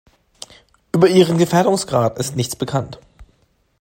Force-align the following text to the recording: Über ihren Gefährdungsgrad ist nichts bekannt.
Über 0.93 1.09
ihren 1.09 1.37
Gefährdungsgrad 1.37 2.17
ist 2.17 2.35
nichts 2.35 2.55
bekannt. 2.55 2.97